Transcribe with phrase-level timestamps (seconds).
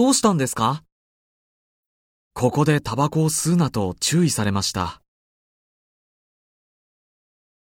[0.00, 0.82] どうしたんですか？
[2.32, 5.02] ここでタバコを吸うなと注意されました。